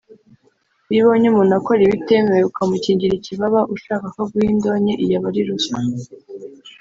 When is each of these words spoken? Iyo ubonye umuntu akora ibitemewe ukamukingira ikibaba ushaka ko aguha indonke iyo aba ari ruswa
Iyo 0.91 1.01
ubonye 1.03 1.27
umuntu 1.29 1.53
akora 1.59 1.79
ibitemewe 1.83 2.41
ukamukingira 2.49 3.13
ikibaba 3.15 3.59
ushaka 3.75 4.05
ko 4.13 4.19
aguha 4.25 4.47
indonke 4.53 4.93
iyo 5.03 5.15
aba 5.19 5.27
ari 5.31 5.41
ruswa 5.47 5.77